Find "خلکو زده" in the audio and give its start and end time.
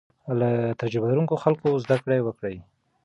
1.43-1.95